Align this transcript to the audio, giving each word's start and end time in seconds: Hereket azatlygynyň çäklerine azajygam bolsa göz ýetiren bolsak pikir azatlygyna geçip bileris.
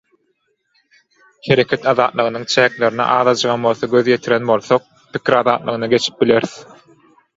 Hereket 1.47 1.83
azatlygynyň 1.91 2.47
çäklerine 2.55 3.07
azajygam 3.17 3.67
bolsa 3.69 3.91
göz 3.95 4.09
ýetiren 4.15 4.49
bolsak 4.53 4.89
pikir 5.15 5.39
azatlygyna 5.43 5.91
geçip 5.97 6.19
bileris. 6.25 6.57